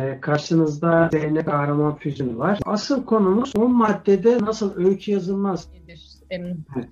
[0.00, 2.58] Ee, karşınızda Zeynep Kahraman Füzün var.
[2.66, 5.68] Asıl konumuz 10 maddede nasıl öykü yazılmaz?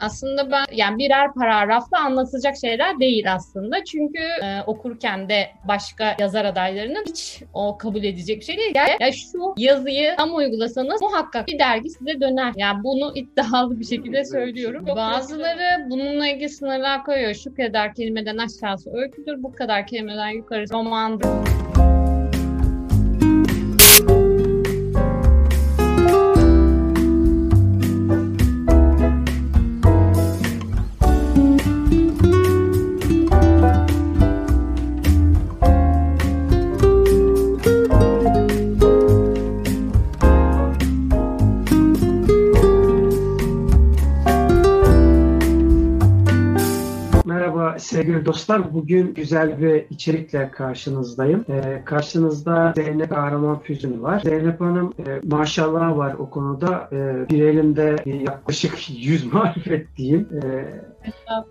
[0.00, 3.84] Aslında ben yani birer paragrafla anlatılacak şeyler değil aslında.
[3.84, 8.72] Çünkü e, okurken de başka yazar adaylarının hiç o kabul edecek bir şey değil.
[8.74, 12.52] Yani, yani şu yazıyı tam uygulasanız muhakkak bir dergi size döner.
[12.56, 14.86] Yani bunu iddialı bir şekilde söylüyorum.
[14.96, 17.34] Bazıları bununla ilgili sınırlar koyuyor.
[17.34, 21.28] Şu kadar kelimeden aşağısı öyküdür, bu kadar kelimeden yukarısı romandır.
[48.02, 48.74] Sevgili dostlar.
[48.74, 51.44] Bugün güzel bir içerikle karşınızdayım.
[51.48, 54.20] Ee, karşınızda Zeynep Kahraman Füzün var.
[54.20, 56.88] Zeynep Hanım e, maşallah var o konuda.
[56.92, 60.28] E, bir elimde yaklaşık 100 marifet diyeyim.
[60.42, 60.66] E,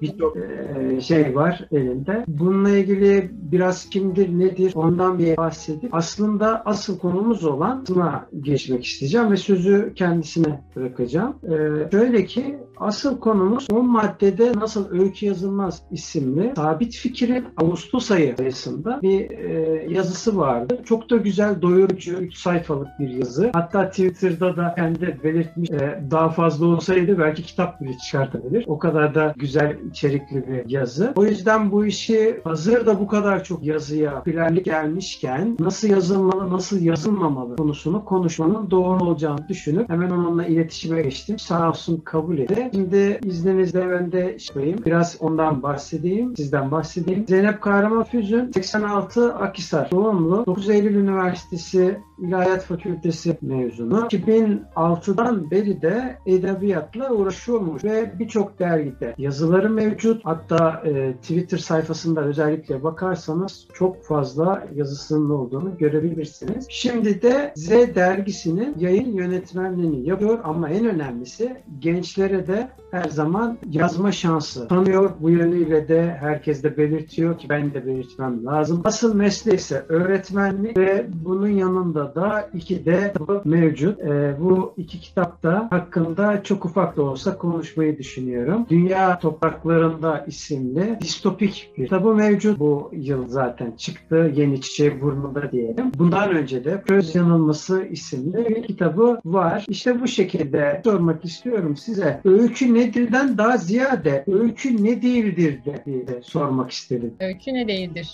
[0.02, 2.25] birçok e, şey var elinde.
[2.28, 9.31] Bununla ilgili biraz kimdir, nedir ondan bir bahsedip aslında asıl konumuz olan buna geçmek isteyeceğim
[9.31, 11.36] ve sözü kendisine bırakacağım.
[11.44, 18.36] E, şöyle ki asıl konumuz 10 maddede nasıl öykü yazılmaz isimli sabit fikrin Ağustos ayı
[18.38, 20.81] sayısında bir e, yazısı vardı.
[20.86, 23.50] Çok da güzel, doyurucu, 3 sayfalık bir yazı.
[23.53, 28.64] Hatta Twitter'da da kendi belirtmiş e, daha fazla olsaydı belki kitap bile çıkartabilir.
[28.67, 31.14] O kadar da güzel içerikli bir yazı.
[31.16, 36.81] O yüzden bu işi hazır da bu kadar çok yazıya popülerlik gelmişken nasıl yazılmalı, nasıl
[36.81, 41.39] yazılmamalı konusunu konuşmanın doğru olacağını düşünüp hemen onunla iletişime geçtim.
[41.39, 42.69] Sağ olsun kabul etti.
[42.73, 47.28] Şimdi izninizle ben de şey biraz ondan bahsedeyim, sizden bahsedeyim.
[47.28, 50.46] Zeynep Kahraman Füzün 86 Akisar doğumlu.
[50.46, 54.00] 9 Eylül Üniversitesi İlahiyat Fakültesi mezunu.
[54.00, 60.25] 2006'dan beri de edebiyatla uğraşıyormuş ve birçok dergide yazıları mevcut.
[60.25, 66.66] Hatta e, Twitter sayfasında özellikle bakarsanız çok fazla yazısının olduğunu görebilirsiniz.
[66.69, 74.12] Şimdi de Z dergisinin yayın yönetmenliğini yapıyor ama en önemlisi gençlere de her zaman yazma
[74.12, 75.12] şansı tanıyor.
[75.19, 78.81] Bu yönüyle de herkes de belirtiyor ki ben de belirtmem lazım.
[78.84, 83.13] Asıl mesleği ise öğretmenlik ve bunun yanında da iki de
[83.45, 83.99] mevcut.
[83.99, 88.66] E, bu iki kitapta hakkında çok ufak da olsa konuşmayı düşünüyorum.
[88.69, 92.59] Dünya Topraklarında isimli distopik bir kitabı mevcut.
[92.59, 94.31] Bu yıl zaten çıktı.
[94.35, 95.91] Yeni Çiçeği Burnunda diyelim.
[95.97, 99.66] Bundan önce de Köz Yanılması isimli bir kitabı var.
[99.67, 102.22] İşte bu şekilde sormak istiyorum size.
[102.25, 107.13] Öykü nedirden daha ziyade öykü ne değildir diye sormak istedim.
[107.19, 108.11] Öykü ne değildir?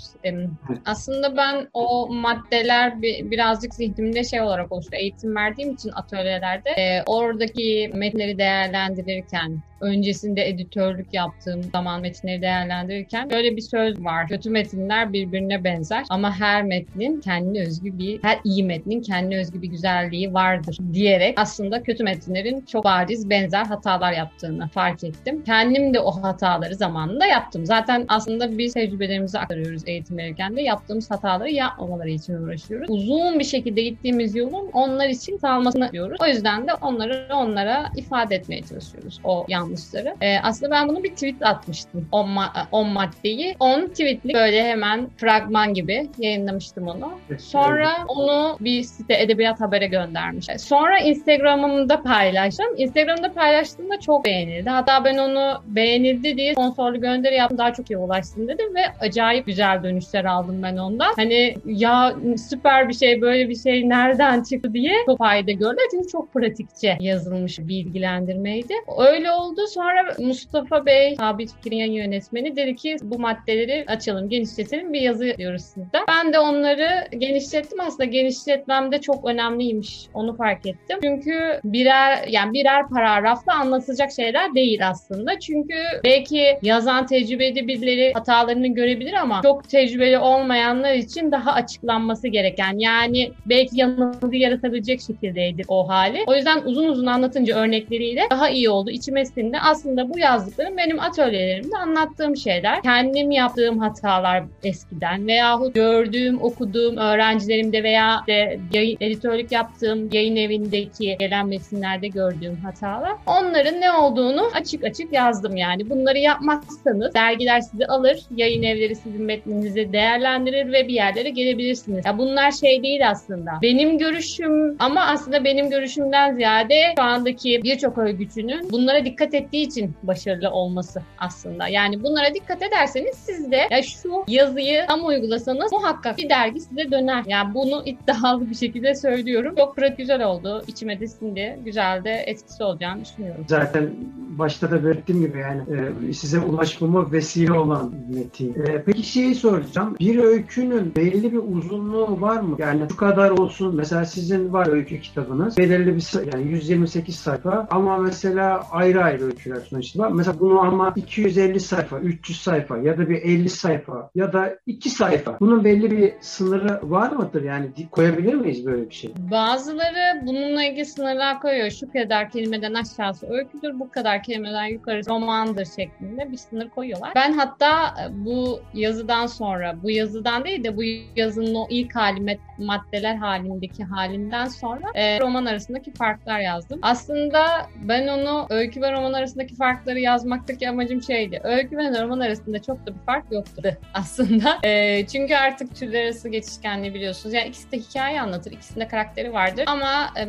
[0.85, 4.95] Aslında ben o maddeler birazcık zihnimde şey olarak oluştu.
[4.95, 13.55] Eğitim verdiğim için atölyelerde e, oradaki metnleri değerlendirirken öncesinde editörlük yaptığım zaman metinleri değerlendirirken böyle
[13.55, 14.27] bir söz var.
[14.27, 19.61] Kötü metinler birbirine benzer ama her metnin kendine özgü bir, her iyi metnin kendine özgü
[19.61, 25.43] bir güzelliği vardır diyerek aslında kötü metinlerin çok bariz benzer hatalar yaptığını fark ettim.
[25.43, 27.65] Kendim de o hataları zamanında yaptım.
[27.65, 32.89] Zaten aslında biz tecrübelerimizi aktarıyoruz eğitim verirken de yaptığımız hataları yapmamaları için uğraşıyoruz.
[32.89, 36.17] Uzun bir şekilde gittiğimiz yolun onlar için kalmasını diyoruz.
[36.21, 39.19] O yüzden de onları onlara ifade etmeye çalışıyoruz.
[39.23, 40.15] O yan yanlışları.
[40.21, 42.07] E, aslında ben bunu bir tweet atmıştım.
[42.11, 43.55] 10 ma- maddeyi.
[43.59, 47.11] 10 tweetlik böyle hemen fragman gibi yayınlamıştım onu.
[47.39, 50.45] Sonra onu bir site Edebiyat Haber'e göndermiş.
[50.57, 52.65] Sonra Instagram'ımda paylaştım.
[52.77, 54.69] Instagram'da paylaştığımda çok beğenildi.
[54.69, 57.57] Hatta ben onu beğenildi diye sponsorlu gönderi yaptım.
[57.57, 61.13] Daha çok iyi ulaştım dedim ve acayip güzel dönüşler aldım ben ondan.
[61.15, 62.15] Hani ya
[62.49, 65.77] süper bir şey böyle bir şey nereden çıktı diye çok fayda gördüm.
[65.91, 68.73] Çünkü çok pratikçe yazılmış bilgilendirmeydi.
[68.97, 69.67] Öyle oldu oldu.
[69.67, 75.33] Sonra Mustafa Bey, Sabit Fikir'in yayın yönetmeni dedi ki bu maddeleri açalım, genişletelim bir yazı
[75.37, 76.03] diyoruz sizden.
[76.07, 77.79] Ben de onları genişlettim.
[77.79, 80.07] Aslında genişletmem de çok önemliymiş.
[80.13, 80.99] Onu fark ettim.
[81.03, 85.39] Çünkü birer yani birer paragrafla anlatılacak şeyler değil aslında.
[85.39, 92.79] Çünkü belki yazan tecrübeli birileri hatalarını görebilir ama çok tecrübeli olmayanlar için daha açıklanması gereken
[92.79, 96.23] yani belki yanılgı yaratabilecek şekildeydi o hali.
[96.27, 98.89] O yüzden uzun uzun anlatınca örnekleriyle daha iyi oldu.
[98.89, 102.81] İçime sindi şeklinde aslında bu yazdıklarım benim atölyelerimde anlattığım şeyler.
[102.81, 111.15] Kendim yaptığım hatalar eskiden veyahut gördüğüm, okuduğum öğrencilerimde veya de yayın, editörlük yaptığım yayın evindeki
[111.19, 113.11] gelen metinlerde gördüğüm hatalar.
[113.25, 115.89] Onların ne olduğunu açık açık yazdım yani.
[115.89, 122.05] Bunları yapmazsanız dergiler sizi alır, yayın evleri sizin metninizi değerlendirir ve bir yerlere gelebilirsiniz.
[122.05, 123.51] Ya bunlar şey değil aslında.
[123.61, 129.95] Benim görüşüm ama aslında benim görüşümden ziyade şu andaki birçok örgütünün bunlara dikkat ettiği için
[130.03, 131.67] başarılı olması aslında.
[131.67, 136.91] Yani bunlara dikkat ederseniz siz de ya şu yazıyı tam uygulasanız muhakkak bir dergi size
[136.91, 137.23] döner.
[137.27, 139.55] Yani bunu iddialı bir şekilde söylüyorum.
[139.57, 140.63] Çok pratik güzel oldu.
[140.67, 141.59] İçime de sindi.
[141.65, 143.45] Güzel de etkisi olacağını düşünüyorum.
[143.47, 143.89] Zaten
[144.37, 145.61] başta da belirttiğim gibi yani
[146.09, 148.53] e, size ulaşmama vesile olan metin.
[148.53, 149.95] E, peki şeyi soracağım.
[149.99, 152.55] Bir öykünün belli bir uzunluğu var mı?
[152.59, 153.75] Yani şu kadar olsun.
[153.75, 155.57] Mesela sizin var öykü kitabınız.
[155.57, 160.09] Belirli bir yani 128 sayfa ama mesela ayrı ayrı öyküler sonuçta.
[160.09, 164.89] Mesela bunu ama 250 sayfa, 300 sayfa ya da bir 50 sayfa ya da 2
[164.89, 165.39] sayfa.
[165.39, 167.43] Bunun belli bir sınırı var mıdır?
[167.43, 169.13] Yani koyabilir miyiz böyle bir şey?
[169.17, 171.69] Bazıları bununla ilgili sınırlar koyuyor.
[171.69, 177.11] Şu kadar kelimeden aşağısı öyküdür, bu kadar kelimeden yukarısı romandır şeklinde bir sınır koyuyorlar.
[177.15, 180.83] Ben hatta e, bu yazıdan sonra, bu yazıdan değil de bu
[181.15, 186.79] yazının o ilk hali maddeler halindeki halinden sonra e, roman arasındaki farklar yazdım.
[186.81, 187.45] Aslında
[187.81, 191.41] ben onu öykü ve roman arasındaki farkları yazmaktaki amacım şeydi.
[191.43, 194.57] Öykü ve roman arasında çok da bir fark yoktu aslında.
[194.63, 197.33] E, çünkü artık türler arası geçişkenliği biliyorsunuz.
[197.33, 199.63] Yani ikisi de hikaye anlatır, ikisinde karakteri vardır.
[199.67, 200.23] Ama e,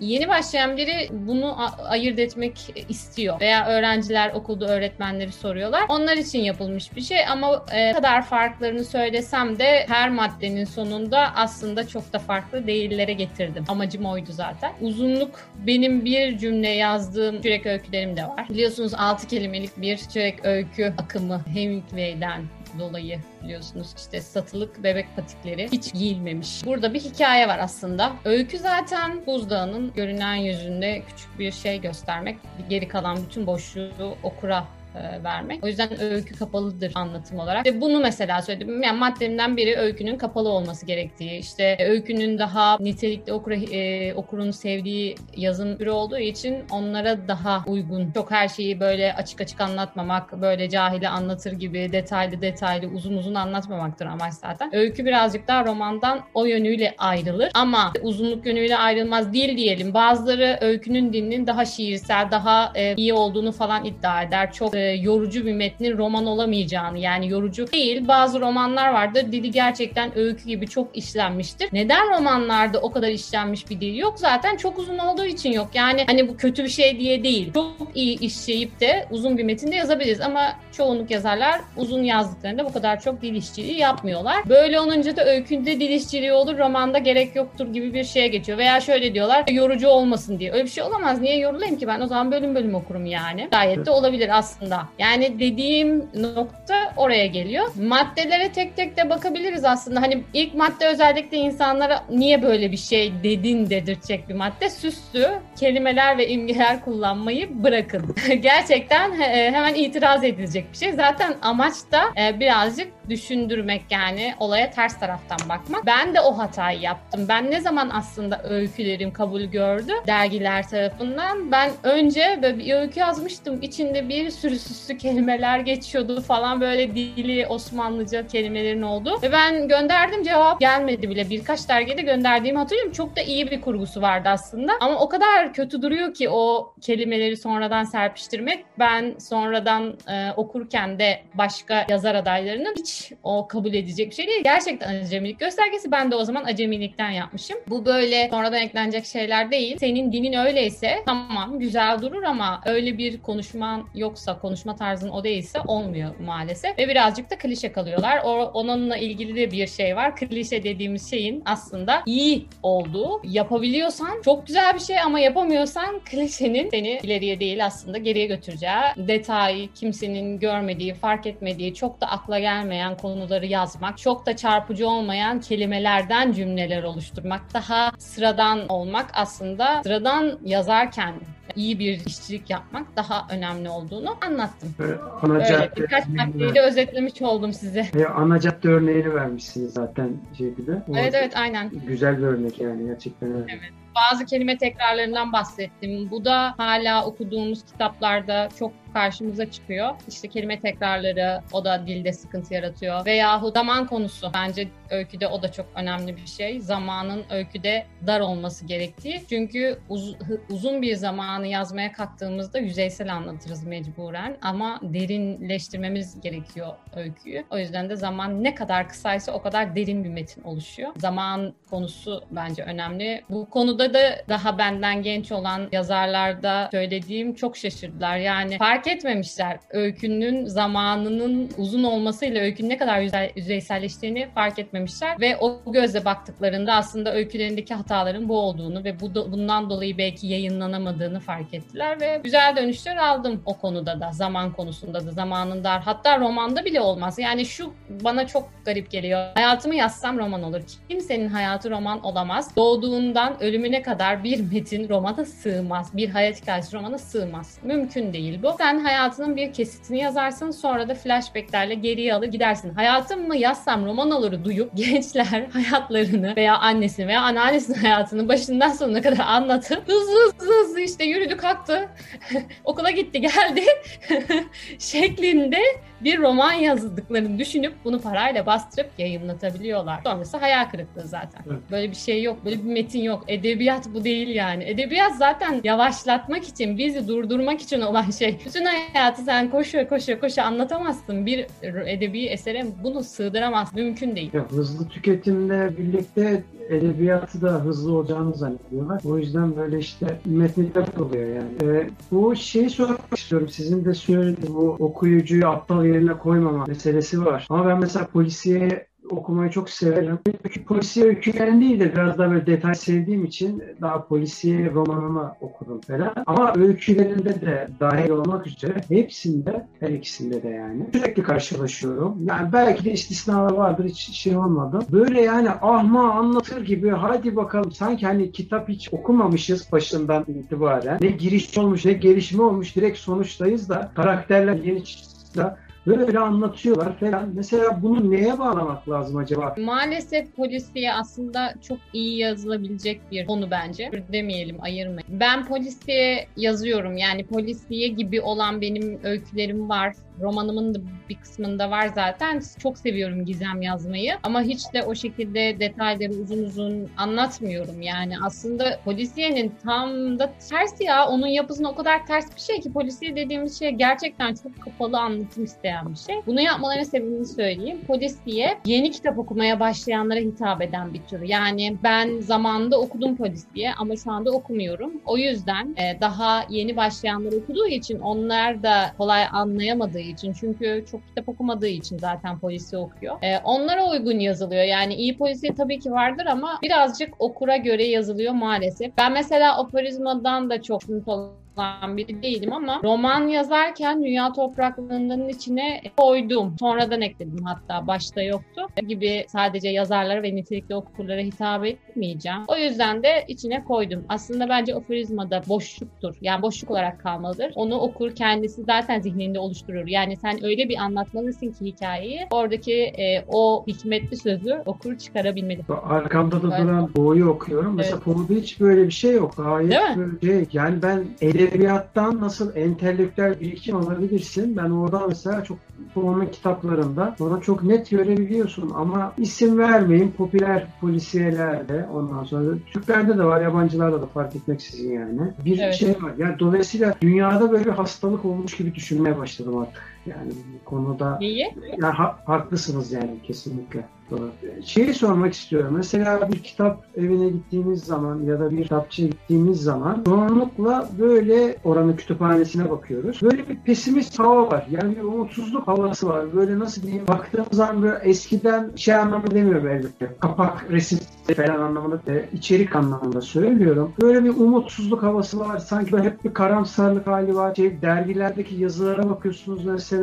[0.00, 1.56] yeni başlayan biri bunu
[1.88, 3.40] ayırt etmek istiyor.
[3.40, 5.84] Veya öğrenciler okulda öğretmenleri soruyorlar.
[5.88, 11.88] Onlar için yapılmış bir şey ama e, kadar farklarını söylesem de her maddenin sonunda aslında
[11.88, 13.64] çok da farklı değillere getirdim.
[13.68, 14.72] Amacım oydu zaten.
[14.80, 18.48] Uzunluk benim bir cümle yazdığım çürek öykülerim de var.
[18.48, 22.42] Biliyorsunuz 6 kelimelik bir çürek öykü akımı Hemingway'den
[22.78, 26.66] dolayı biliyorsunuz işte satılık bebek patikleri hiç giyilmemiş.
[26.66, 28.12] Burada bir hikaye var aslında.
[28.24, 32.38] Öykü zaten buzdağının görünen yüzünde küçük bir şey göstermek.
[32.68, 35.64] Geri kalan bütün boşluğu okura e, vermek.
[35.64, 37.66] O yüzden öykü kapalıdır anlatım olarak.
[37.66, 38.82] Ve bunu mesela söyledim.
[38.82, 41.38] Yani maddemden biri öykünün kapalı olması gerektiği.
[41.38, 48.12] İşte öykünün daha nitelikli okura, e, okurun sevdiği yazım türü olduğu için onlara daha uygun.
[48.12, 53.34] Çok her şeyi böyle açık açık anlatmamak, böyle cahili anlatır gibi detaylı detaylı uzun uzun
[53.34, 54.76] anlatmamaktır amaç zaten.
[54.76, 57.50] Öykü birazcık daha romandan o yönüyle ayrılır.
[57.54, 59.94] Ama uzunluk yönüyle ayrılmaz değil diyelim.
[59.94, 64.52] Bazıları öykünün dilinin daha şiirsel, daha e, iyi olduğunu falan iddia eder.
[64.52, 70.18] Çok e, yorucu bir metnin roman olamayacağını yani yorucu değil bazı romanlar vardır dili gerçekten
[70.18, 71.68] öykü gibi çok işlenmiştir.
[71.72, 74.18] Neden romanlarda o kadar işlenmiş bir dil yok?
[74.18, 75.68] Zaten çok uzun olduğu için yok.
[75.74, 77.52] Yani hani bu kötü bir şey diye değil.
[77.54, 83.00] Çok iyi işleyip de uzun bir metinde yazabiliriz ama çoğunluk yazarlar uzun yazdıklarında bu kadar
[83.00, 84.48] çok dil işçiliği yapmıyorlar.
[84.48, 88.58] Böyle olunca da öykünde dil işçiliği olur, romanda gerek yoktur gibi bir şeye geçiyor.
[88.58, 90.52] Veya şöyle diyorlar, yorucu olmasın diye.
[90.52, 91.20] Öyle bir şey olamaz.
[91.20, 92.00] Niye yorulayım ki ben?
[92.00, 93.48] O zaman bölüm bölüm okurum yani.
[93.50, 94.88] Gayet de olabilir aslında.
[94.98, 97.64] Yani dediğim nokta oraya geliyor.
[97.82, 100.02] Maddelere tek tek de bakabiliriz aslında.
[100.02, 104.70] Hani ilk madde özellikle insanlara niye böyle bir şey dedin dedirtecek bir madde.
[104.70, 105.28] Süslü
[105.60, 108.16] kelimeler ve imgeler kullanmayı bırakın.
[108.40, 109.12] Gerçekten
[109.52, 110.92] hemen itiraz edilecek bir şey.
[110.92, 115.86] Zaten amaç da e, birazcık düşündürmek yani olaya ters taraftan bakmak.
[115.86, 117.26] Ben de o hatayı yaptım.
[117.28, 121.52] Ben ne zaman aslında öykülerim kabul gördü dergiler tarafından.
[121.52, 123.62] Ben önce böyle bir öykü yazmıştım.
[123.62, 129.18] İçinde bir sürü süslü kelimeler geçiyordu falan böyle dili Osmanlıca kelimelerin oldu.
[129.22, 131.30] Ve ben gönderdim cevap gelmedi bile.
[131.30, 132.92] Birkaç dergide gönderdiğimi hatırlıyorum.
[132.92, 134.72] Çok da iyi bir kurgusu vardı aslında.
[134.80, 138.64] Ama o kadar kötü duruyor ki o kelimeleri sonradan serpiştirmek.
[138.78, 144.44] Ben sonradan e, okurken de başka yazar adaylarının hiç o kabul edecek bir şey değil.
[144.44, 145.92] Gerçekten acemilik göstergesi.
[145.92, 147.58] Ben de o zaman acemilikten yapmışım.
[147.68, 149.76] Bu böyle sonradan eklenecek şeyler değil.
[149.80, 155.24] Senin dinin öyleyse tamam güzel durur ama öyle bir konuşman yoksa konuş konuşma tarzın o
[155.24, 156.78] değilse olmuyor maalesef.
[156.78, 158.20] Ve birazcık da klişe kalıyorlar.
[158.24, 160.16] O, onunla ilgili de bir şey var.
[160.16, 163.20] Klişe dediğimiz şeyin aslında iyi olduğu.
[163.24, 169.68] Yapabiliyorsan çok güzel bir şey ama yapamıyorsan klişenin seni ileriye değil aslında geriye götüreceği detay,
[169.74, 176.32] kimsenin görmediği, fark etmediği, çok da akla gelmeyen konuları yazmak, çok da çarpıcı olmayan kelimelerden
[176.32, 181.14] cümleler oluşturmak, daha sıradan olmak aslında sıradan yazarken
[181.56, 184.74] iyi bir işçilik yapmak daha önemli olduğunu anlattım.
[185.22, 187.86] Ana Öyle birkaç maddeyi özetlemiş oldum size.
[187.98, 190.82] E, ana cadde örneğini vermişsiniz zaten şeyde.
[190.96, 191.70] Evet evet aynen.
[191.86, 193.46] Güzel bir örnek yani gerçekten öyle.
[193.48, 196.10] Evet bazı kelime tekrarlarından bahsettim.
[196.10, 199.90] Bu da hala okuduğumuz kitaplarda çok karşımıza çıkıyor.
[200.08, 203.06] İşte kelime tekrarları o da dilde sıkıntı yaratıyor.
[203.06, 204.30] Veyahut zaman konusu.
[204.34, 206.60] Bence öyküde o da çok önemli bir şey.
[206.60, 209.22] Zamanın öyküde dar olması gerektiği.
[209.28, 210.16] Çünkü uz-
[210.50, 210.94] uzun bir
[211.38, 214.36] zamanı yazmaya kalktığımızda yüzeysel anlatırız mecburen.
[214.42, 217.44] Ama derinleştirmemiz gerekiyor öyküyü.
[217.50, 220.92] O yüzden de zaman ne kadar kısaysa o kadar derin bir metin oluşuyor.
[220.96, 223.24] Zaman konusu bence önemli.
[223.30, 228.16] Bu konuda da daha benden genç olan yazarlarda söylediğim çok şaşırdılar.
[228.16, 229.58] Yani fark etmemişler.
[229.70, 236.74] Öykünün zamanının uzun olmasıyla öykünün ne kadar yüzey, yüzeyselleştiğini fark etmemişler ve o gözle baktıklarında
[236.74, 242.56] aslında öykülerindeki hataların bu olduğunu ve bu bundan dolayı belki yayınlanamadığını fark ettiler ve güzel
[242.56, 247.18] dönüşler aldım o konuda da zaman konusunda da zamanın dar hatta romanda bile olmaz.
[247.18, 247.72] Yani şu
[248.04, 249.26] bana çok garip geliyor.
[249.34, 250.60] Hayatımı yazsam roman olur.
[250.88, 252.56] Kimsenin hayatı roman olamaz.
[252.56, 255.96] Doğduğundan ölümüne kadar bir metin romana sığmaz.
[255.96, 257.58] Bir hayat hikayesi romana sığmaz.
[257.62, 258.54] Mümkün değil bu.
[258.58, 262.74] Sen hayatının bir kesitini yazarsın sonra da flashbacklerle geriye alır gidersin.
[262.74, 269.02] Hayatım mı yazsam roman olur duyup gençler hayatlarını veya annesini veya anneannesinin hayatını başından sonuna
[269.02, 271.88] kadar anlatıp hızlı hızlı hızlı işte yürüdü kalktı
[272.64, 273.62] okula gitti geldi
[274.78, 275.58] şeklinde
[276.00, 280.00] bir roman yazdıklarını düşünüp bunu parayla bastırıp yayınlatabiliyorlar.
[280.02, 281.42] Sonrası hayal kırıklığı zaten.
[281.46, 281.58] Evet.
[281.70, 282.44] Böyle bir şey yok.
[282.44, 283.24] Böyle bir metin yok.
[283.28, 284.64] Edebiyat bu değil yani.
[284.64, 288.38] Edebiyat zaten yavaşlatmak için, bizi durdurmak için olan şey.
[288.46, 291.26] Bütün hayatı sen koşuyor koşuyor koşuyor anlatamazsın.
[291.26, 291.46] Bir
[291.86, 293.74] edebi esere bunu sığdıramaz.
[293.74, 294.30] Mümkün değil.
[294.32, 299.00] Ya, hızlı tüketimle birlikte edebiyatı da hızlı olacağını zannediyorlar.
[299.04, 301.72] O yüzden böyle işte metniler oluyor yani.
[301.72, 303.48] Ee, bu şeyi sormak istiyorum.
[303.48, 307.46] Sizin de söylediğiniz bu okuyucuyu aptal yerine koymama meselesi var.
[307.50, 310.18] Ama ben mesela polisiye okumayı çok severim.
[310.42, 315.80] Çünkü polisiye öykülerini değil de biraz daha böyle detay sevdiğim için daha polisiye romanını okudum
[315.80, 316.12] falan.
[316.26, 322.16] Ama öykülerinde de dahil olmak üzere hepsinde, her ikisinde de yani sürekli karşılaşıyorum.
[322.26, 324.78] Yani belki de istisnalar vardır hiç şey olmadı.
[324.92, 330.98] Böyle yani ahma anlatır gibi hadi bakalım sanki hani kitap hiç okumamışız başından itibaren.
[331.00, 337.30] Ne giriş olmuş ne gelişme olmuş direkt sonuçtayız da karakterler yeni çıksa böyle anlatıyorlar falan.
[337.34, 339.54] Mesela bunu neye bağlamak lazım acaba?
[339.58, 343.90] Maalesef polisiye aslında çok iyi yazılabilecek bir konu bence.
[344.12, 345.02] Demeyelim, ayırmayın.
[345.08, 346.96] Ben polisiye yazıyorum.
[346.96, 352.42] Yani polisiye gibi olan benim öykülerim var romanımın da bir kısmında var zaten.
[352.62, 357.82] Çok seviyorum gizem yazmayı ama hiç de o şekilde detayları uzun uzun anlatmıyorum.
[357.82, 361.08] Yani aslında polisiyenin tam da ters ya.
[361.08, 365.44] Onun yapısına o kadar ters bir şey ki polisiye dediğimiz şey gerçekten çok kapalı anlatım
[365.68, 366.26] isteyen bir şey.
[366.26, 367.78] Bunu yapmalarının sebebini söyleyeyim.
[367.86, 371.22] Polisiye yeni kitap okumaya başlayanlara hitap eden bir tür.
[371.22, 374.92] Yani ben zamanında okudum polisiye ama şu anda okumuyorum.
[375.06, 381.08] O yüzden e, daha yeni başlayanlar okuduğu için onlar da kolay anlayamadığı için çünkü çok
[381.08, 383.22] kitap okumadığı için zaten polisi okuyor.
[383.22, 384.64] E, onlara uygun yazılıyor.
[384.64, 388.96] Yani iyi polisi tabii ki vardır ama birazcık okura göre yazılıyor maalesef.
[388.98, 395.80] Ben mesela Operizma'dan da çok mutlu olan biri değilim ama roman yazarken dünya topraklarının içine
[395.96, 396.54] koydum.
[396.60, 398.66] Sonradan ekledim hatta başta yoktu.
[398.88, 402.38] Gibi sadece yazarlara ve nitelikli okurlara hitap etmeyeceğim.
[402.48, 404.04] O yüzden de içine koydum.
[404.08, 406.14] Aslında bence aforizmada boşluktur.
[406.20, 407.52] Yani boşluk olarak kalmalıdır.
[407.54, 409.86] Onu okur kendisi zaten zihninde oluşturur.
[409.86, 415.60] Yani sen öyle bir anlatmalısın ki hikayeyi oradaki e, o hikmetli sözü okur çıkarabilmeli.
[415.82, 416.66] Arkamda da evet.
[416.66, 417.74] duran Poe'yu okuyorum.
[417.76, 418.04] Mesela evet.
[418.04, 419.34] Poe'da hiç böyle bir şey yok.
[419.36, 419.70] Hayır.
[419.70, 420.18] Değil mi?
[420.24, 424.56] Şey, yani ben ele edebiyattan nasıl entelektüel birikim alabilirsin?
[424.56, 425.58] Ben oradan mesela çok
[425.96, 433.24] onun kitaplarında ona çok net görebiliyorsun ama isim vermeyin popüler polisiyelerde ondan sonra Türklerde de
[433.24, 435.20] var yabancılarda da fark etmeksizin yani.
[435.44, 435.74] Bir evet.
[435.74, 436.12] şey var.
[436.18, 439.97] Yani dolayısıyla dünyada böyle bir hastalık olmuş gibi düşünmeye başladım artık.
[440.10, 441.54] Yani bu konuda Niye?
[441.82, 443.84] Yani ha, haklısınız yani kesinlikle.
[444.10, 444.30] Doğru.
[444.64, 445.74] Şeyi sormak istiyorum.
[445.76, 451.96] Mesela bir kitap evine gittiğimiz zaman ya da bir kitapçıya gittiğimiz zaman çoğunlukla böyle oranın
[451.96, 453.22] kütüphanesine bakıyoruz.
[453.22, 454.66] Böyle bir pesimist hava var.
[454.70, 456.34] Yani bir umutsuzluk havası var.
[456.34, 460.10] Böyle nasıl diyeyim baktığımız zaman böyle eskiden şey anlamında demiyorum elbette.
[460.20, 460.98] Kapak resim
[461.36, 463.92] falan anlamında de içerik anlamında söylüyorum.
[464.02, 465.58] Böyle bir umutsuzluk havası var.
[465.58, 467.54] Sanki böyle hep bir karamsarlık hali var.
[467.54, 469.97] Şey, dergilerdeki yazılara bakıyorsunuz mesela.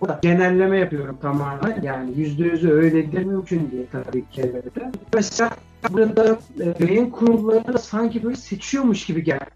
[0.00, 1.82] Bu da genelleme yapıyorum tamamen.
[1.82, 4.90] Yani yüzde yüzü öyledir mümkün değil tabii ki elbette.
[5.14, 5.50] Mesela
[5.90, 9.50] burada e, beyin kurulları da sanki böyle seçiyormuş gibi geldi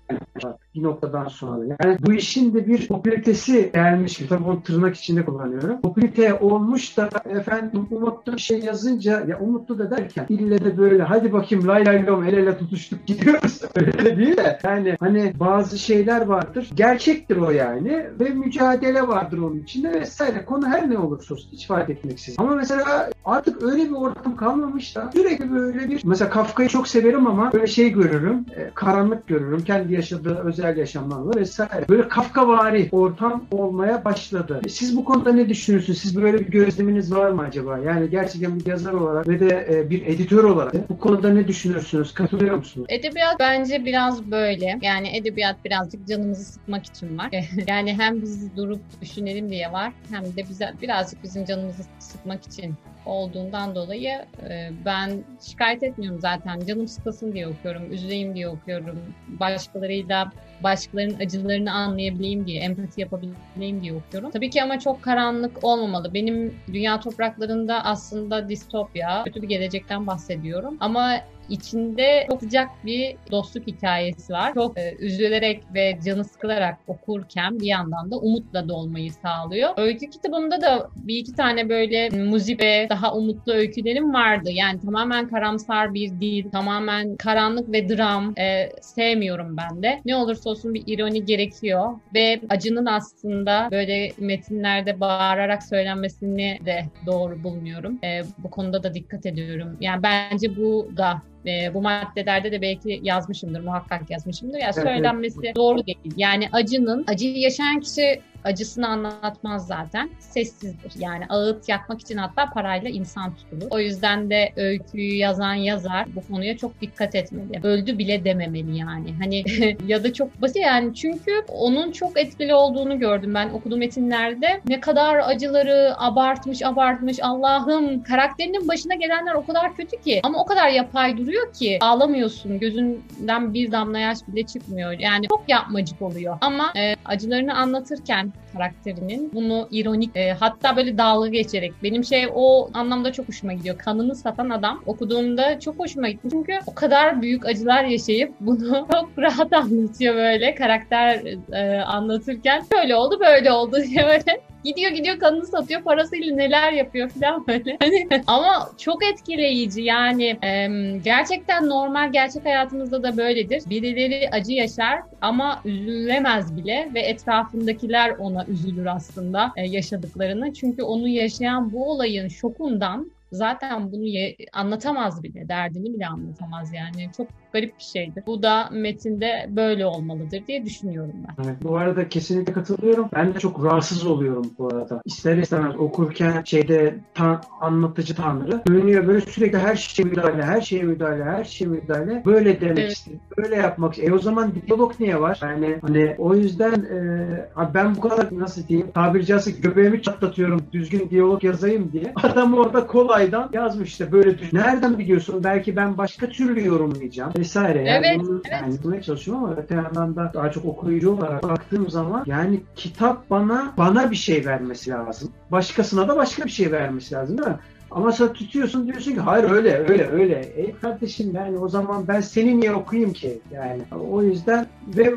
[0.74, 1.76] bir noktadan sonra.
[1.80, 4.28] Yani bu işin de bir popülitesi gelmiş gibi.
[4.28, 5.80] Tabii onu tırnak içinde kullanıyorum.
[5.80, 11.02] Popülite olmuş da efendim Umutlu bir şey yazınca ya Umutlu da derken ille de böyle
[11.02, 13.60] hadi bakayım lay lay lom el ele tutuştuk gidiyoruz.
[13.76, 16.70] Öyle değil de yani hani bazı şeyler vardır.
[16.74, 20.44] Gerçektir o yani ve mücadele vardır onun içinde vesaire.
[20.44, 22.42] Konu her ne olursa olsun hiç fark etmeksizin.
[22.42, 27.26] Ama mesela artık öyle bir ortam kalmamış da sürekli böyle bir mesela Kafka'yı çok severim
[27.26, 28.46] ama böyle şey görürüm.
[28.56, 29.64] E, karanlık görürüm.
[29.64, 31.88] Kendi yaşadığı özel yaşamlarla vesaire.
[31.88, 34.60] Böyle Kafkavari ortam olmaya başladı.
[34.64, 35.98] E, siz bu konuda ne düşünüyorsunuz?
[35.98, 37.78] Siz böyle bir gözleminiz var mı acaba?
[37.78, 42.14] Yani gerçekten bir yazar olarak ve de e, bir editör olarak bu konuda ne düşünüyorsunuz?
[42.14, 42.86] Katılıyor musunuz?
[42.90, 44.78] Edebiyat bence biraz böyle.
[44.82, 47.30] Yani edebiyat birazcık canımızı sıkmak için var.
[47.66, 52.74] yani hem biz durup düşünelim diye var hem de bize birazcık bizim canımızı sıkmak için
[53.06, 56.60] olduğundan dolayı e, ben şikayet etmiyorum zaten.
[56.60, 59.14] Canım sıkılsın diye okuyorum, üzüleyim diye okuyorum.
[59.28, 60.32] Başkalarıyla
[60.62, 64.30] başkalarının acılarını anlayabileyim diye, empati yapabileyim diye okuyorum.
[64.30, 66.14] Tabii ki ama çok karanlık olmamalı.
[66.14, 70.76] Benim dünya topraklarında aslında distopya, kötü bir gelecekten bahsediyorum.
[70.80, 74.54] Ama içinde çok sıcak bir dostluk hikayesi var.
[74.54, 79.70] Çok e, üzülerek ve canı sıkılarak okurken bir yandan da umutla dolmayı sağlıyor.
[79.76, 84.50] Öykü kitabımda da bir iki tane böyle muzibe, daha umutlu öykülerim vardı.
[84.52, 90.00] Yani tamamen karamsar bir dil, tamamen karanlık ve dram e, sevmiyorum ben de.
[90.04, 97.44] Ne olursa olsun bir ironi gerekiyor ve acının aslında böyle metinlerde bağırarak söylenmesini de doğru
[97.44, 97.98] bulmuyorum.
[98.04, 99.76] E, bu konuda da dikkat ediyorum.
[99.80, 104.58] Yani bence bu da e, bu maddelerde de belki yazmışımdır, muhakkak yazmışımdır.
[104.58, 105.56] Yani söylenmesi evet.
[105.56, 106.14] doğru değil.
[106.16, 110.10] Yani acının, acıyı yaşayan kişi acısını anlatmaz zaten.
[110.18, 110.92] Sessizdir.
[110.98, 113.66] Yani ağıt yakmak için hatta parayla insan tutulur.
[113.70, 117.60] O yüzden de öyküyü yazan yazar bu konuya çok dikkat etmeli.
[117.62, 119.14] Öldü bile dememeli yani.
[119.18, 119.44] Hani
[119.86, 124.60] ya da çok basit yani çünkü onun çok etkili olduğunu gördüm ben okuduğum metinlerde.
[124.68, 130.44] Ne kadar acıları abartmış abartmış Allah'ım karakterinin başına gelenler o kadar kötü ki ama o
[130.44, 132.58] kadar yapay duruyor ki ağlamıyorsun.
[132.58, 134.92] Gözünden bir damla yaş bile çıkmıyor.
[134.98, 136.38] Yani çok yapmacık oluyor.
[136.40, 142.70] Ama e, acılarını anlatırken karakterinin bunu ironik e, hatta böyle dalga geçerek benim şey o
[142.74, 143.78] anlamda çok hoşuma gidiyor.
[143.78, 146.28] Kanını satan adam okuduğumda çok hoşuma gitti.
[146.30, 152.62] Çünkü o kadar büyük acılar yaşayıp bunu çok rahat anlatıyor böyle karakter e, anlatırken.
[152.72, 157.76] Böyle oldu böyle oldu diye böyle Gidiyor gidiyor kanını satıyor parasıyla neler yapıyor falan böyle.
[157.84, 160.68] Hani, ama çok etkileyici yani e,
[161.04, 163.62] gerçekten normal gerçek hayatımızda da böyledir.
[163.70, 170.52] Birileri acı yaşar ama üzülemez bile ve etrafındakiler ona üzülür aslında e, yaşadıklarını.
[170.52, 174.04] Çünkü onu yaşayan bu olayın şokundan zaten bunu
[174.52, 177.10] anlatamaz bile, derdini bile anlatamaz yani.
[177.16, 178.24] Çok garip bir şeydir.
[178.26, 181.44] Bu da metinde böyle olmalıdır diye düşünüyorum ben.
[181.44, 183.08] Evet, bu arada kesinlikle katılıyorum.
[183.14, 185.02] Ben de çok rahatsız oluyorum bu arada.
[185.04, 190.82] İster istemez okurken şeyde tan anlatıcı tanrı dönüyor böyle sürekli her şeye müdahale, her şeye
[190.82, 192.22] müdahale, her şeye müdahale.
[192.24, 192.92] Böyle demek evet.
[192.92, 193.20] istedim.
[193.38, 193.98] Böyle yapmak.
[193.98, 195.38] E o zaman diyalog niye var?
[195.42, 201.10] Yani hani o yüzden e, ben bu kadar nasıl diyeyim tabiri caizse göbeğimi çatlatıyorum düzgün
[201.10, 202.12] diyalog yazayım diye.
[202.22, 204.56] Adam orada kolaydan yazmış işte böyle düşün.
[204.56, 205.44] Nereden biliyorsun?
[205.44, 207.88] Belki ben başka türlü yorumlayacağım vesaire.
[207.88, 208.62] Yani evet, bunu, evet.
[208.62, 213.30] Yani bulmaya çalışıyorum ama öte yandan da daha çok okuyucu olarak baktığım zaman yani kitap
[213.30, 215.30] bana bana bir şey vermesi lazım.
[215.50, 217.58] Başkasına da başka bir şey vermesi lazım değil mi?
[217.90, 220.52] Ama sen tutuyorsun diyorsun ki hayır öyle öyle öyle.
[220.56, 223.40] Ey kardeşim yani o zaman ben seni niye okuyayım ki?
[223.52, 225.14] Yani o yüzden ve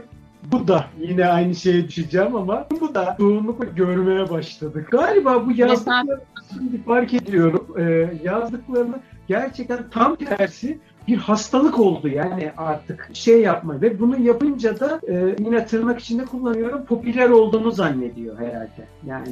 [0.51, 4.87] bu da yine aynı şeye düşeceğim ama bu da çoğunlukla görmeye başladık.
[4.91, 6.19] Galiba bu yazdıklarını
[6.53, 7.67] şimdi fark ediyorum.
[7.79, 14.79] Ee, yazdıklarını gerçekten tam tersi bir hastalık oldu yani artık şey yapma ve bunu yapınca
[14.79, 18.87] da e, yine tırnak içinde kullanıyorum popüler olduğunu zannediyor herhalde.
[19.05, 19.27] Yani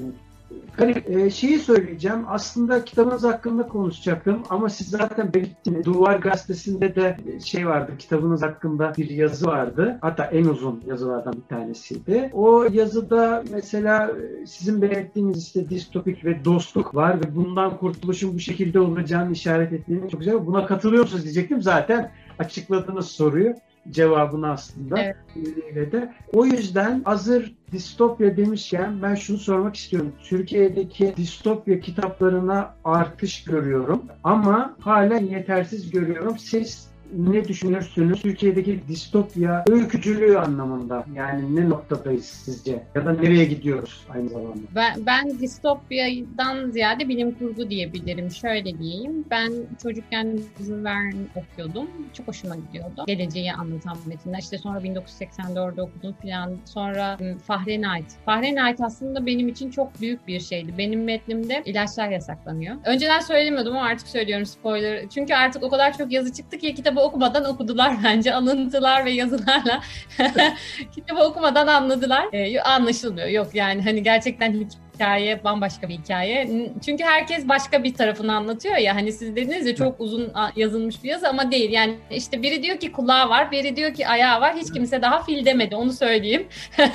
[0.77, 2.25] Hani e, şeyi söyleyeceğim.
[2.27, 5.86] Aslında kitabınız hakkında konuşacaktım ama siz zaten belirttiniz.
[5.86, 7.91] Duvar gazetesinde de şey vardı.
[7.99, 9.97] Kitabınız hakkında bir yazı vardı.
[10.01, 12.29] Hatta en uzun yazılardan bir tanesiydi.
[12.34, 18.39] O yazıda mesela e, sizin belirttiğiniz işte distopik ve dostluk var ve bundan kurtuluşun bu
[18.39, 20.45] şekilde olacağını işaret ettiğiniz çok güzel.
[20.45, 21.62] Buna katılıyor musunuz diyecektim.
[21.62, 23.53] Zaten açıkladığınız soruyu
[23.91, 25.00] cevabını aslında.
[25.00, 25.91] Evet.
[25.91, 26.13] de.
[26.34, 30.12] O yüzden hazır distopya demişken ben şunu sormak istiyorum.
[30.24, 36.38] Türkiye'deki distopya kitaplarına artış görüyorum ama hala yetersiz görüyorum.
[36.38, 38.21] Siz ne düşünürsünüz?
[38.21, 41.05] Türkiye'deki distopya öykücülüğü anlamında.
[41.15, 42.83] Yani ne noktadayız sizce?
[42.95, 44.61] Ya da nereye gidiyoruz aynı zamanda?
[44.75, 48.31] Ben, ben distopyadan ziyade bilim kurgu diyebilirim.
[48.31, 49.25] Şöyle diyeyim.
[49.31, 51.87] Ben çocukken Jules Verne okuyordum.
[52.13, 53.03] Çok hoşuma gidiyordu.
[53.07, 54.39] Geleceği anlatan metinler.
[54.39, 56.57] İşte sonra 1984'de okudum falan.
[56.65, 58.05] Sonra ıı, Fahrenheit.
[58.25, 60.73] Fahrenheit aslında benim için çok büyük bir şeydi.
[60.77, 62.75] Benim metnimde ilaçlar yasaklanıyor.
[62.85, 65.09] Önceden söylemiyordum ama artık söylüyorum spoiler.
[65.09, 68.34] Çünkü artık o kadar çok yazı çıktı ki kitabı okumadan okudular bence.
[68.34, 69.81] Alıntılar ve yazılarla
[70.95, 72.27] kitabı okumadan anladılar.
[72.34, 73.27] Ee, anlaşılmıyor.
[73.27, 74.53] Yok yani hani gerçekten
[74.95, 76.49] hikaye bambaşka bir hikaye.
[76.86, 78.95] Çünkü herkes başka bir tarafını anlatıyor ya.
[78.95, 81.71] Hani siz dediniz ya çok uzun yazılmış bir yazı ama değil.
[81.71, 84.55] Yani işte biri diyor ki kulağı var, biri diyor ki ayağı var.
[84.55, 86.47] Hiç kimse daha fil demedi onu söyleyeyim.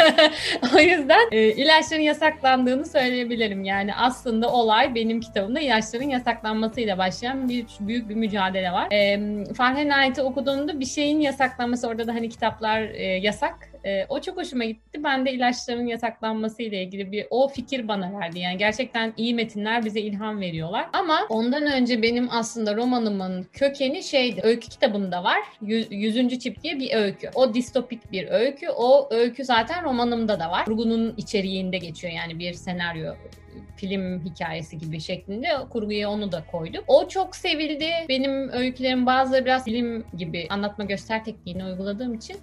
[0.77, 3.65] o yüzden e, ilaçların yasaklandığını söyleyebilirim.
[3.65, 8.89] Yani aslında olay benim kitabımda ilaçların yasaklanmasıyla başlayan bir büyük bir mücadele var.
[8.93, 9.21] E,
[9.55, 14.65] Fahrenheit'i okuduğumda bir şeyin yasaklanması orada da hani kitaplar e, yasak e, o çok hoşuma
[14.65, 15.05] gitti.
[15.05, 18.39] Ben de ilaçların yasaklanması ile ilgili bir o fikir bana verdi.
[18.39, 20.89] Yani gerçekten iyi metinler bize ilham veriyorlar.
[20.93, 24.41] Ama ondan önce benim aslında romanımın kökeni şeydi.
[24.45, 25.41] Öykü kitabımda var.
[25.63, 27.31] Yüz, yüzüncü çip diye bir öykü.
[27.35, 28.69] O distopik bir öykü.
[28.69, 30.65] O öykü zaten romanımda da var.
[30.65, 32.13] Kurgunun içeriğinde geçiyor.
[32.13, 33.15] Yani bir senaryo
[33.77, 36.85] film hikayesi gibi şeklinde kurguya onu da koyduk.
[36.87, 37.91] O çok sevildi.
[38.09, 42.37] Benim öykülerim bazıları biraz film gibi anlatma göster tekniğini uyguladığım için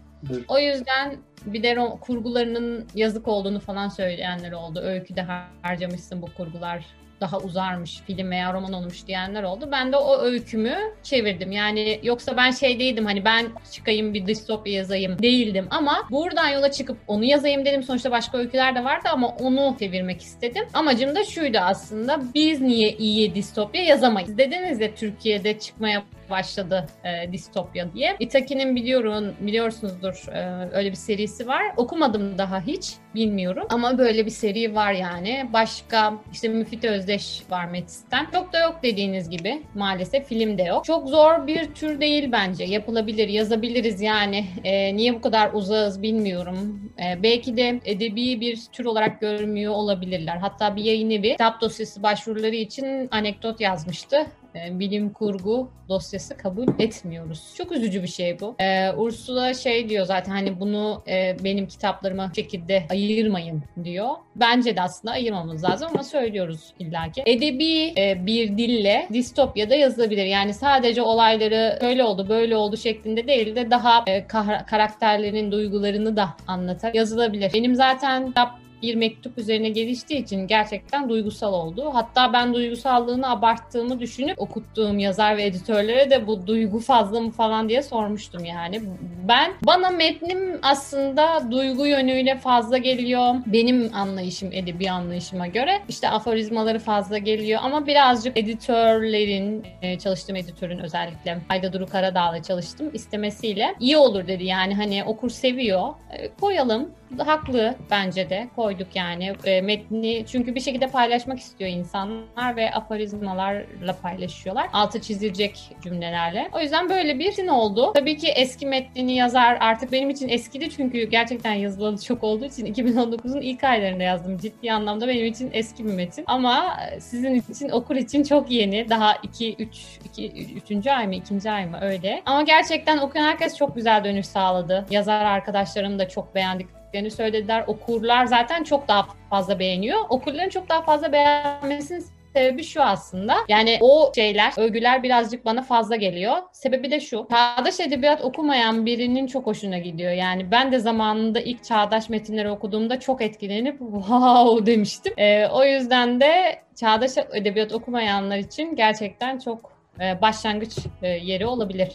[0.47, 4.79] O yüzden bir de kurgularının yazık olduğunu falan söyleyenler oldu.
[4.79, 5.21] Öyküde
[5.61, 6.85] harcamışsın bu kurgular
[7.21, 9.69] daha uzarmış film veya roman olmuş diyenler oldu.
[9.71, 11.51] Ben de o öykümü çevirdim.
[11.51, 16.71] Yani yoksa ben şey değildim hani ben çıkayım bir distopya yazayım değildim ama buradan yola
[16.71, 17.83] çıkıp onu yazayım dedim.
[17.83, 20.63] Sonuçta başka öyküler de vardı ama onu çevirmek istedim.
[20.73, 24.37] Amacım da şuydu aslında biz niye iyi distopya yazamayız?
[24.37, 28.15] Dediniz ya Türkiye'de çıkmaya başladı e, distopya diye.
[28.19, 31.63] Itaki'nin biliyorum biliyorsunuzdur e, öyle bir serisi var.
[31.77, 35.49] Okumadım daha hiç bilmiyorum ama böyle bir seri var yani.
[35.53, 38.27] Başka işte Müfit Özdeş var Metis'ten.
[38.31, 40.85] Çok da yok dediğiniz gibi maalesef film de yok.
[40.85, 42.63] Çok zor bir tür değil bence.
[42.63, 44.45] Yapılabilir, yazabiliriz yani.
[44.63, 46.91] E, niye bu kadar uzağız bilmiyorum.
[46.99, 50.37] E, belki de edebi bir tür olarak görmüyor olabilirler.
[50.37, 54.25] Hatta bir yayın evi kitap dosyası başvuruları için anekdot yazmıştı.
[54.65, 57.53] E, bilim kurgu dosyası kabul etmiyoruz.
[57.57, 58.55] Çok üzücü bir şey bu.
[58.59, 64.09] Ee, Ursula şey diyor zaten hani bunu e, benim kitaplarıma şekilde ayırmayın diyor.
[64.35, 67.23] Bence de aslında ayırmamız lazım ama söylüyoruz illaki.
[67.25, 70.25] Edebi e, bir dille distopya da yazılabilir.
[70.25, 74.27] Yani sadece olayları böyle oldu böyle oldu şeklinde değil de daha e,
[74.67, 77.53] karakterlerin duygularını da anlatar yazılabilir.
[77.53, 81.89] Benim zaten kitap bir mektup üzerine geliştiği için gerçekten duygusal oldu.
[81.93, 87.69] Hatta ben duygusallığını abarttığımı düşünüp okuttuğum yazar ve editörlere de bu duygu fazla mı falan
[87.69, 88.81] diye sormuştum yani.
[89.27, 93.35] Ben bana metnim aslında duygu yönüyle fazla geliyor.
[93.45, 100.79] Benim anlayışım edebi anlayışıma göre işte aforizmaları fazla geliyor ama birazcık editörlerin e, çalıştığım editörün
[100.79, 106.91] özellikle Ayda Duru Karadağ'la çalıştım istemesiyle iyi olur dedi yani hani okur seviyor e, koyalım
[107.17, 113.95] haklı bence de koyduk yani e, metni çünkü bir şekilde paylaşmak istiyor insanlar ve aforizmalarla
[114.01, 114.69] paylaşıyorlar.
[114.73, 116.49] Altı çizilecek cümlelerle.
[116.53, 117.93] O yüzden böyle bir sin oldu.
[117.95, 122.65] Tabii ki eski metnini yazar artık benim için eskidi çünkü gerçekten yazılalı çok olduğu için
[122.65, 124.37] 2019'un ilk aylarında yazdım.
[124.37, 126.23] Ciddi anlamda benim için eski bir metin.
[126.27, 128.89] Ama sizin için okur için çok yeni.
[128.89, 130.87] Daha 2 3 2 3.
[130.87, 131.51] ay mı 2.
[131.51, 132.21] ay mı öyle.
[132.25, 134.85] Ama gerçekten okuyan herkes çok güzel dönüş sağladı.
[134.89, 137.63] Yazar arkadaşlarım da çok beğendik beğendiklerini söylediler.
[137.67, 139.99] Okurlar zaten çok daha fazla beğeniyor.
[140.09, 143.35] Okurların çok daha fazla beğenmesinin sebebi şu aslında.
[143.47, 146.37] Yani o şeyler, övgüler birazcık bana fazla geliyor.
[146.51, 147.27] Sebebi de şu.
[147.29, 150.11] Çağdaş edebiyat okumayan birinin çok hoşuna gidiyor.
[150.11, 155.13] Yani ben de zamanında ilk çağdaş metinleri okuduğumda çok etkilenip wow demiştim.
[155.17, 161.89] Ee, o yüzden de çağdaş edebiyat okumayanlar için gerçekten çok e, başlangıç e, yeri olabilir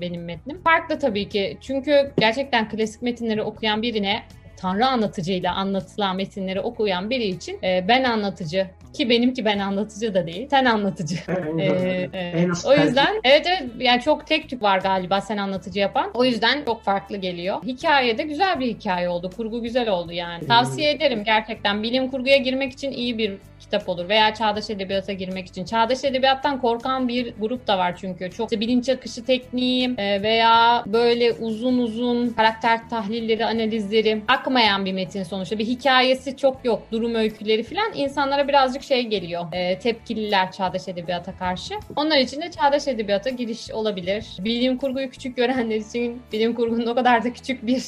[0.00, 0.60] benim metnim.
[0.64, 4.22] Farklı tabii ki çünkü gerçekten klasik metinleri okuyan birine
[4.56, 8.66] Tanrı anlatıcıyla anlatılan metinleri okuyan biri için e, ben anlatıcı
[8.96, 10.46] ki benimki ben anlatıcı da değil.
[10.50, 11.16] Sen anlatıcı.
[11.58, 12.64] ee, evet.
[12.66, 16.10] O yüzden evet evet yani çok tek tük var galiba sen anlatıcı yapan.
[16.14, 17.62] O yüzden çok farklı geliyor.
[17.62, 19.30] Hikaye de güzel bir hikaye oldu.
[19.36, 20.46] Kurgu güzel oldu yani.
[20.46, 21.82] Tavsiye ederim gerçekten.
[21.82, 25.64] Bilim kurguya girmek için iyi bir kitap olur veya çağdaş edebiyata girmek için.
[25.64, 28.30] Çağdaş edebiyattan korkan bir grup da var çünkü.
[28.30, 34.92] Çok işte bilinç akışı tekniği e, veya böyle uzun uzun karakter tahlilleri, analizleri akmayan bir
[34.92, 35.58] metin sonuçta.
[35.58, 36.82] Bir hikayesi çok yok.
[36.92, 39.44] Durum öyküleri falan insanlara birazcık şey geliyor.
[39.52, 41.74] E, tepkililer çağdaş edebiyata karşı.
[41.96, 44.26] Onlar için de çağdaş edebiyata giriş olabilir.
[44.38, 47.82] Bilim kurguyu küçük görenler için bilim kurgunun o kadar da küçük bir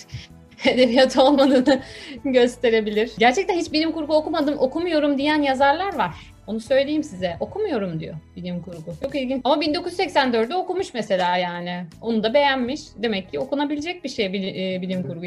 [0.66, 1.81] edebiyat olmadığını
[2.25, 3.12] gösterebilir.
[3.18, 6.14] Gerçekten hiç bilim kurgu okumadım, okumuyorum diyen yazarlar var.
[6.49, 7.37] Onu söyleyeyim size.
[7.40, 8.92] Okumuyorum diyor bilim kurgu.
[9.03, 9.40] Çok ilginç.
[9.44, 11.85] Ama 1984'de okumuş mesela yani.
[12.01, 12.81] Onu da beğenmiş.
[12.97, 15.25] Demek ki okunabilecek bir şey e, bilim kurgu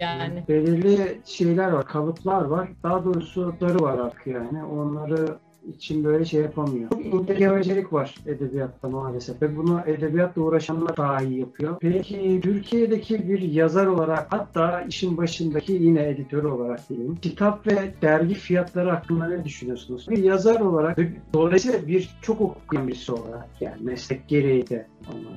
[0.00, 0.42] yani.
[0.48, 2.68] Belirli şeyler var, kalıplar var.
[2.82, 4.64] Daha doğrusu darı var artık yani.
[4.64, 5.36] Onları
[5.68, 6.90] için böyle şey yapamıyor.
[7.10, 11.76] Çok geometrik var edebiyatta maalesef ve bunu edebiyatla uğraşanlar daha iyi yapıyor.
[11.80, 17.16] Peki Türkiye'deki bir yazar olarak hatta işin başındaki yine editör olarak diyeyim.
[17.16, 20.06] Kitap ve dergi fiyatları hakkında ne düşünüyorsunuz?
[20.10, 20.98] Bir yazar olarak
[21.34, 24.86] dolayısıyla bir çok okuyan birisi olarak yani meslek gereği de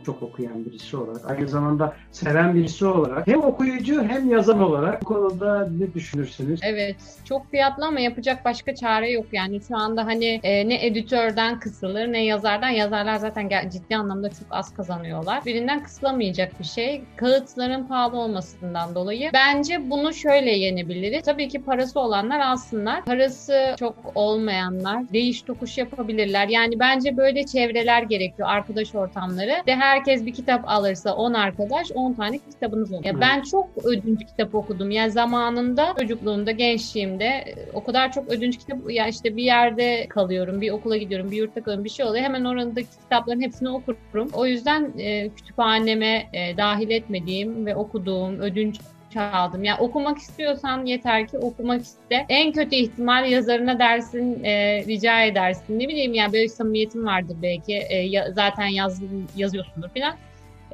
[0.05, 5.05] çok okuyan birisi olarak aynı zamanda seven birisi olarak hem okuyucu hem yazar olarak bu
[5.05, 6.59] konuda ne düşünürsünüz?
[6.63, 11.59] Evet çok fiyatlı ama yapacak başka çare yok yani şu anda hani e, ne editörden
[11.59, 15.45] kısılır ne yazardan yazarlar zaten ciddi anlamda çok az kazanıyorlar.
[15.45, 21.23] Birinden kısılamayacak bir şey kağıtların pahalı olmasından dolayı bence bunu şöyle yenebiliriz.
[21.23, 23.05] Tabii ki parası olanlar alsınlar.
[23.05, 26.47] Parası çok olmayanlar değiş tokuş yapabilirler.
[26.47, 32.13] Yani bence böyle çevreler gerekiyor arkadaş ortamları de herkes bir kitap alırsa 10 arkadaş 10
[32.13, 33.05] tane kitabınız olur.
[33.05, 34.91] Ya ben çok ödünç kitap okudum.
[34.91, 40.61] Yani zamanında çocukluğumda, gençliğimde e, o kadar çok ödünç kitap ya işte bir yerde kalıyorum,
[40.61, 42.23] bir okula gidiyorum, bir yurtta kalıyorum, bir şey oluyor.
[42.23, 44.29] Hemen oradaki kitapların hepsini okurum.
[44.33, 48.79] O yüzden e, kütüphaneme e, dahil etmediğim ve okuduğum ödünç
[49.17, 49.63] aldım.
[49.63, 52.25] Yani okumak istiyorsan yeter ki okumak iste.
[52.29, 55.79] En kötü ihtimal yazarına dersin, e, rica edersin.
[55.79, 57.73] Ne bileyim yani böyle samimiyetin vardır belki.
[57.89, 59.01] E, ya, zaten yaz,
[59.35, 60.15] yazıyorsundur falan.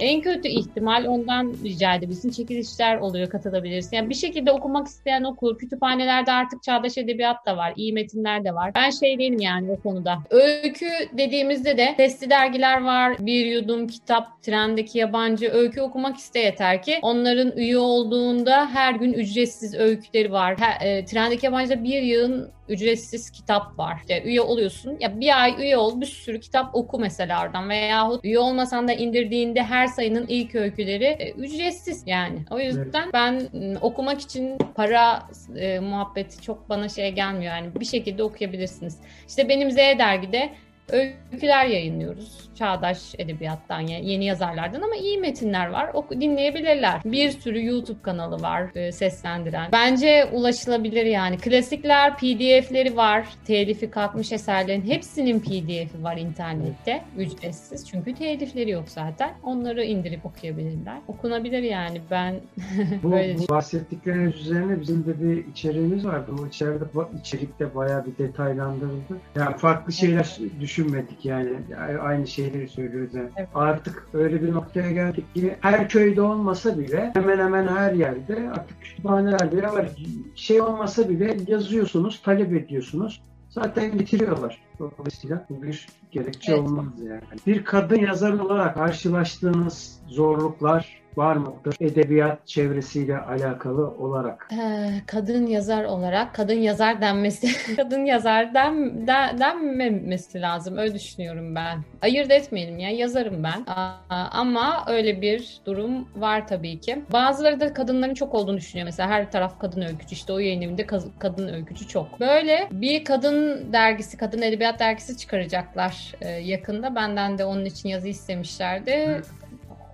[0.02, 2.32] En kötü ihtimal ondan rica edebilirsin.
[2.32, 3.96] Çekilişler oluyor, katılabilirsin.
[3.96, 5.58] Yani bir şekilde okumak isteyen okur.
[5.58, 8.72] Kütüphanelerde artık çağdaş edebiyat da var, iyi metinler de var.
[8.76, 10.20] Ben şey değilim yani o konuda.
[10.30, 13.16] Öykü dediğimizde de testi dergiler var.
[13.20, 17.00] Bir yudum kitap, trendeki yabancı öykü okumak iste yeter ki.
[17.02, 20.56] Onların üye olduğunda her gün ücretsiz öyküleri var.
[20.60, 23.98] Her, e, trendeki yabancıda bir yılın ücretsiz kitap var.
[24.02, 24.98] İşte üye oluyorsun.
[25.00, 28.94] Ya bir ay üye ol, bir sürü kitap oku mesela oradan veyahut üye olmasan da
[28.94, 32.40] indirdiğinde her sayının ilk öyküleri e, ücretsiz yani.
[32.52, 33.14] O yüzden evet.
[33.14, 33.50] ben
[33.82, 37.68] okumak için para e, muhabbeti çok bana şey gelmiyor yani.
[37.80, 38.98] Bir şekilde okuyabilirsiniz.
[39.28, 40.50] İşte benim Z dergide
[40.92, 42.52] öyküler yayınlıyoruz.
[42.56, 45.90] Çağdaş edebiyattan, yeni yazarlardan ama iyi metinler var.
[45.94, 47.02] Oku, dinleyebilirler.
[47.06, 49.72] Bir sürü YouTube kanalı var e, seslendiren.
[49.72, 51.38] Bence ulaşılabilir yani.
[51.38, 53.26] Klasikler, PDF'leri var.
[53.46, 57.04] Telifi kalkmış eserlerin hepsinin PDF'i var internette.
[57.18, 57.90] Ücretsiz.
[57.90, 59.32] Çünkü telifleri yok zaten.
[59.44, 60.98] Onları indirip okuyabilirler.
[61.08, 62.02] Okunabilir yani.
[62.12, 62.36] Ben
[63.04, 66.32] bu, böyle bu bahsettikleriniz üzerine bizim de bir içeriğimiz vardı.
[66.42, 66.84] O içeride
[67.22, 69.18] içerikte bayağı bir detaylandırıldı.
[69.36, 70.38] Yani farklı şeyler
[70.82, 71.58] düşünmedik yani.
[72.02, 73.14] Aynı şey şeyleri söylüyoruz.
[73.14, 73.30] Yani.
[73.38, 73.50] Evet.
[73.56, 78.82] Artık öyle bir noktaya geldik ki her köyde olmasa bile hemen hemen her yerde artık
[78.82, 79.90] kütüphaneler bile var.
[80.36, 83.22] Şey olmasa bile yazıyorsunuz, talep ediyorsunuz.
[83.50, 84.62] Zaten bitiriyorlar.
[84.80, 86.62] Dolayısıyla bu bir gerekçe evet.
[86.62, 87.22] olmaz yani.
[87.48, 91.76] Bir kadın yazar olarak karşılaştığınız zorluklar var mıdır?
[91.80, 94.50] Edebiyat çevresiyle alakalı olarak.
[94.52, 100.78] Ee, kadın yazar olarak kadın yazar denmesi kadın yazar den, den, denmemesi lazım.
[100.78, 101.84] Öyle düşünüyorum ben.
[102.02, 103.64] Ayırt etmeyelim ya yazarım ben.
[103.68, 103.92] Aa,
[104.32, 107.02] ama öyle bir durum var tabii ki.
[107.14, 108.86] Bazıları da kadınların çok olduğunu düşünüyor.
[108.86, 110.14] Mesela her taraf kadın öykücü.
[110.14, 110.88] İşte o yayın evinde
[111.20, 112.20] kadın öykücü çok.
[112.20, 116.96] Böyle bir kadın dergisi, kadın edebiyat dergisi çıkaracaklar e, yakında.
[116.96, 119.08] Benden de onun için yazı istemişlerdi.
[119.08, 119.22] Hı.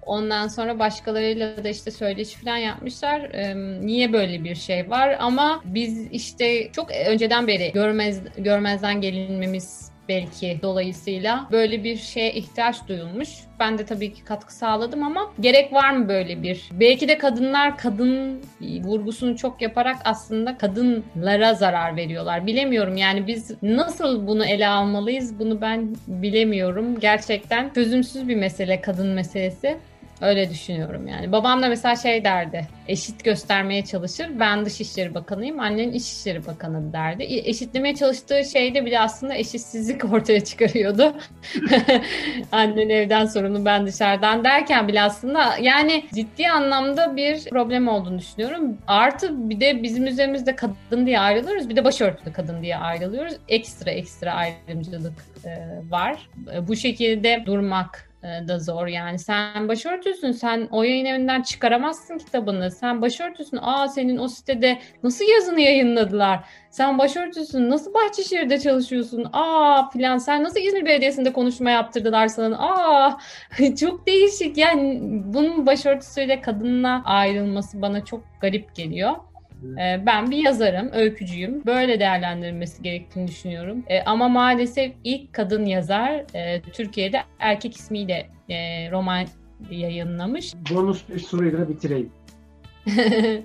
[0.07, 3.31] Ondan sonra başkalarıyla da işte söyleşi falan yapmışlar.
[3.85, 5.15] Niye böyle bir şey var?
[5.19, 12.87] Ama biz işte çok önceden beri görmez görmezden gelinmemiz belki dolayısıyla böyle bir şeye ihtiyaç
[12.87, 13.29] duyulmuş.
[13.59, 16.69] Ben de tabii ki katkı sağladım ama gerek var mı böyle bir?
[16.71, 22.47] Belki de kadınlar kadın vurgusunu çok yaparak aslında kadınlara zarar veriyorlar.
[22.47, 26.99] Bilemiyorum yani biz nasıl bunu ele almalıyız bunu ben bilemiyorum.
[26.99, 29.77] Gerçekten çözümsüz bir mesele kadın meselesi.
[30.21, 31.32] Öyle düşünüyorum yani.
[31.32, 32.67] Babam da mesela şey derdi.
[32.88, 34.27] Eşit göstermeye çalışır.
[34.39, 35.60] Ben Dışişleri Bakanıyım.
[35.60, 37.23] Annen İçişleri Bakanı derdi.
[37.23, 41.15] Eşitlemeye çalıştığı şeyde bile aslında eşitsizlik ortaya çıkarıyordu.
[42.51, 48.77] Annen evden sorumlu ben dışarıdan derken bile aslında yani ciddi anlamda bir problem olduğunu düşünüyorum.
[48.88, 51.69] Artı bir de bizim üzerimizde kadın diye ayrılıyoruz.
[51.69, 53.34] Bir de başörtülü kadın diye ayrılıyoruz.
[53.49, 55.13] Ekstra ekstra ayrımcılık
[55.45, 55.49] e,
[55.91, 56.30] var.
[56.53, 58.06] E, bu şekilde durmak
[58.47, 59.19] da zor yani.
[59.19, 60.31] Sen başörtüsün.
[60.31, 62.71] Sen o yayın evinden çıkaramazsın kitabını.
[62.71, 63.59] Sen başörtüsün.
[63.61, 66.45] Aa senin o sitede nasıl yazını yayınladılar?
[66.69, 67.69] Sen başörtüsün.
[67.69, 69.29] Nasıl Bahçeşehir'de çalışıyorsun?
[69.33, 70.17] Aa filan.
[70.17, 72.57] Sen nasıl İzmir Belediyesi'nde konuşma yaptırdılar sana?
[72.57, 73.17] Aa
[73.79, 74.57] çok değişik.
[74.57, 79.15] Yani bunun başörtüsüyle kadınla ayrılması bana çok garip geliyor.
[79.63, 81.65] Ee, ben bir yazarım, öykücüyüm.
[81.65, 83.83] Böyle değerlendirilmesi gerektiğini düşünüyorum.
[83.87, 88.55] Ee, ama maalesef ilk kadın yazar e, Türkiye'de erkek ismiyle e,
[88.91, 89.25] roman
[89.71, 90.53] yayınlamış.
[90.73, 92.09] Bonus bir soruyla bitireyim.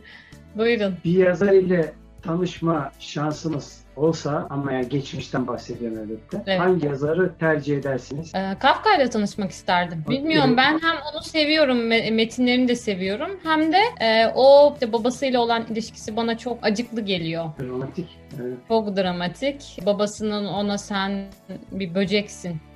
[0.56, 0.96] Buyurun.
[1.04, 6.42] Bir yazar ile tanışma şansınız olsa ama yani geçmişten bahsediyorum elbette.
[6.46, 6.60] Evet.
[6.60, 8.32] Hangi yazarı tercih edersiniz?
[8.34, 10.04] Ee, Kafka ile tanışmak isterdim.
[10.08, 13.30] Bilmiyorum ben hem onu seviyorum, metinlerini de seviyorum.
[13.42, 17.44] Hem de e, o işte babasıyla olan ilişkisi bana çok acıklı geliyor.
[17.60, 18.08] Dramatik.
[18.40, 18.56] Evet.
[18.68, 19.78] Çok dramatik.
[19.86, 21.24] Babasının ona sen
[21.72, 22.71] bir böceksin e,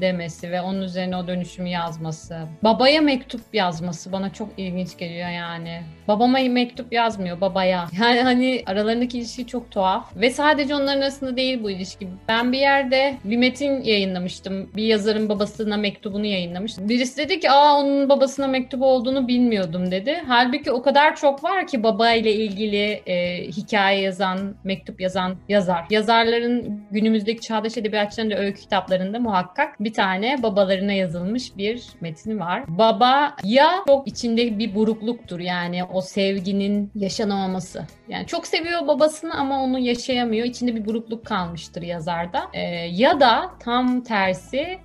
[0.00, 2.38] demesi ve onun üzerine o dönüşümü yazması.
[2.64, 5.82] Babaya mektup yazması bana çok ilginç geliyor yani.
[6.08, 7.88] Babama mektup yazmıyor babaya.
[8.00, 10.16] Yani hani aralarındaki ilişki çok tuhaf.
[10.16, 12.08] Ve sadece onların arasında değil bu ilişki.
[12.28, 14.70] Ben bir yerde bir metin yayınlamıştım.
[14.76, 16.78] Bir yazarın babasına mektubunu yayınlamış.
[16.78, 20.22] Birisi dedi ki aa onun babasına mektup olduğunu bilmiyordum dedi.
[20.28, 25.84] Halbuki o kadar çok var ki baba ile ilgili e, hikaye yazan, mektup yazan yazar.
[25.90, 32.40] Yazarların günümüzdeki çağdaş edebiyatçıların da öykü kitaplarında kitaplarında muhakkak bir tane babalarına yazılmış bir metin
[32.40, 32.64] var.
[32.68, 37.86] Baba ya çok içinde bir burukluktur yani o sevginin yaşanamaması.
[38.08, 40.46] Yani çok seviyor babasını ama onu yaşayamıyor.
[40.46, 42.48] İçinde bir burukluk kalmıştır yazarda.
[42.52, 42.60] Ee,
[42.92, 44.78] ya da tam tersi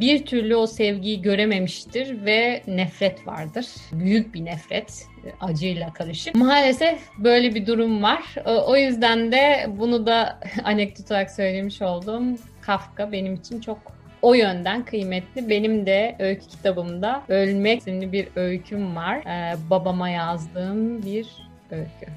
[0.00, 3.66] bir türlü o sevgiyi görememiştir ve nefret vardır.
[3.92, 5.06] Büyük bir nefret,
[5.40, 6.34] acıyla karışık.
[6.34, 8.34] Maalesef böyle bir durum var.
[8.44, 12.36] O yüzden de bunu da anekdot olarak söylemiş oldum.
[12.60, 13.78] Kafka benim için çok
[14.22, 15.50] o yönden kıymetli.
[15.50, 19.16] Benim de öykü kitabımda Ölmek isimli bir öyküm var.
[19.16, 21.28] Ee, babama yazdığım bir
[21.70, 22.12] öykü.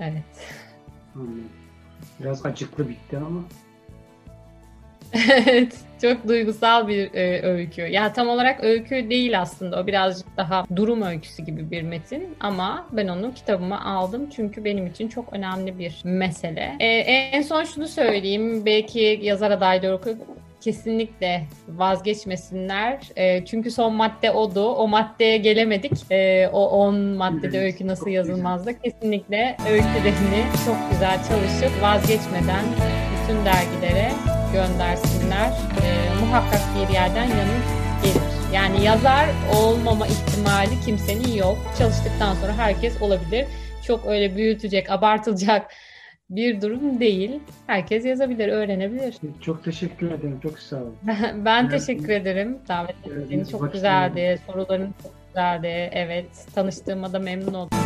[0.00, 0.56] Evet.
[2.20, 3.40] Biraz acıklı bitti ama.
[5.46, 5.74] evet.
[6.02, 7.82] Çok duygusal bir e, öykü.
[7.82, 9.80] Ya tam olarak öykü değil aslında.
[9.80, 12.36] O birazcık daha durum öyküsü gibi bir metin.
[12.40, 14.30] Ama ben onu kitabıma aldım.
[14.36, 16.76] Çünkü benim için çok önemli bir mesele.
[16.80, 18.66] E, en son şunu söyleyeyim.
[18.66, 20.18] Belki yazar adayları okuyup
[20.60, 22.98] kesinlikle vazgeçmesinler.
[23.16, 24.72] E, çünkü son madde odu.
[24.74, 25.92] O maddeye gelemedik.
[26.10, 28.82] E, o 10 maddede öykü nasıl yazılmazdı.
[28.82, 32.64] Kesinlikle öykülerini çok güzel çalışıp vazgeçmeden
[33.22, 35.48] bütün dergilere göndersinler.
[35.82, 35.88] E,
[36.20, 37.64] muhakkak bir yerden yanıt
[38.02, 38.22] gelir.
[38.54, 41.58] Yani yazar olmama ihtimali kimsenin yok.
[41.78, 43.46] Çalıştıktan sonra herkes olabilir.
[43.86, 45.70] Çok öyle büyütecek, abartılacak
[46.30, 47.40] bir durum değil.
[47.66, 49.16] Herkes yazabilir, öğrenebilir.
[49.40, 50.40] Çok teşekkür ederim.
[50.42, 50.96] Çok sağ olun.
[51.44, 52.58] ben teşekkür ederim.
[52.68, 54.38] Davet ettiğin çok güzeldi.
[54.46, 55.90] Soruların çok güzeldi.
[55.92, 56.26] Evet.
[56.54, 57.78] Tanıştığıma da memnun oldum.